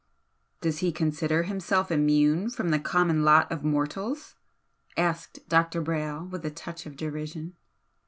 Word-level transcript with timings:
"Does 0.61 0.79
he 0.79 0.91
consider 0.91 1.43
himself 1.43 1.91
immune 1.91 2.49
from 2.49 2.69
the 2.69 2.79
common 2.79 3.23
lot 3.23 3.51
of 3.51 3.63
mortals?" 3.63 4.33
asked 4.97 5.47
Dr. 5.47 5.79
Brayle, 5.79 6.25
with 6.27 6.43
a 6.43 6.49
touch 6.49 6.87
of 6.87 6.97
derision. 6.97 7.55